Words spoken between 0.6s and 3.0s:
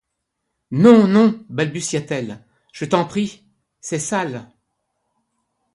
Non, non, balbutia-t-elle, je